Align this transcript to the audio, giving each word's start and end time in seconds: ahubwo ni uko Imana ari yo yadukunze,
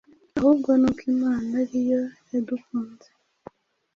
ahubwo 0.37 0.69
ni 0.79 0.85
uko 0.89 1.01
Imana 1.13 1.51
ari 1.63 1.79
yo 1.89 2.01
yadukunze, 2.31 3.09